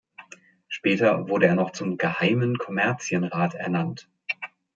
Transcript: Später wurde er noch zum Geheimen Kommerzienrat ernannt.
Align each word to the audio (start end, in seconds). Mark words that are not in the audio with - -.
Später 0.67 1.27
wurde 1.29 1.45
er 1.45 1.53
noch 1.53 1.73
zum 1.73 1.95
Geheimen 1.95 2.57
Kommerzienrat 2.57 3.53
ernannt. 3.53 4.09